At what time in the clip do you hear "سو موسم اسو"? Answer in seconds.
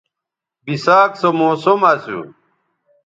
1.21-2.19